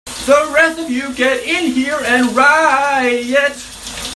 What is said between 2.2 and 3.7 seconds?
riot!